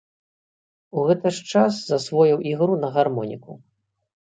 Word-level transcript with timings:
У 0.97 1.03
гэты 1.09 1.27
ж 1.41 1.43
час 1.51 1.77
засвоіў 1.91 2.39
ігру 2.55 2.81
на 2.87 2.93
гармоніку. 2.99 3.61